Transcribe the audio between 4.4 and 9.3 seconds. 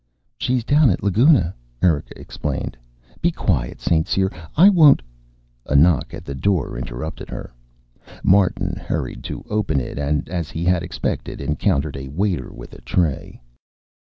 I won't" A knock at the door interrupted her. Martin hurried